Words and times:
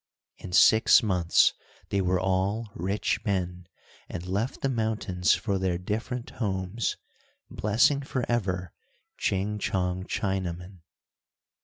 In 0.39 0.51
six 0.51 1.03
months 1.03 1.53
they 1.89 2.01
were 2.01 2.19
all 2.19 2.71
rich 2.73 3.23
men, 3.23 3.67
and 4.09 4.25
left 4.25 4.61
the 4.61 4.67
mountains 4.69 5.35
for 5.35 5.59
their 5.59 5.77
different 5.77 6.31
homes, 6.41 6.97
blessing 7.51 8.01
forever 8.01 8.73
Ching 9.19 9.59
Chong 9.59 10.05
Chinaman. 10.05 10.79